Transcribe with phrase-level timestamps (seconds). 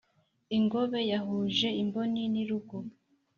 [0.57, 2.77] ingobe yahuje imboni n’irugu.